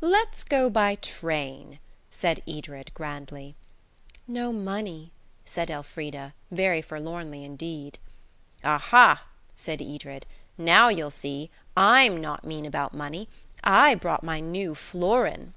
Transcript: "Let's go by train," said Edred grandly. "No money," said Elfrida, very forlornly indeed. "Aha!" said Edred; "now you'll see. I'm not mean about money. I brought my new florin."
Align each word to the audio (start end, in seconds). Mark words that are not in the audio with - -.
"Let's 0.00 0.44
go 0.44 0.70
by 0.70 0.94
train," 0.94 1.80
said 2.08 2.40
Edred 2.46 2.94
grandly. 2.94 3.56
"No 4.28 4.52
money," 4.52 5.10
said 5.44 5.70
Elfrida, 5.72 6.34
very 6.52 6.80
forlornly 6.80 7.44
indeed. 7.44 7.98
"Aha!" 8.62 9.24
said 9.56 9.82
Edred; 9.82 10.24
"now 10.56 10.86
you'll 10.88 11.10
see. 11.10 11.50
I'm 11.76 12.20
not 12.20 12.44
mean 12.44 12.64
about 12.64 12.94
money. 12.94 13.28
I 13.64 13.96
brought 13.96 14.22
my 14.22 14.38
new 14.38 14.76
florin." 14.76 15.52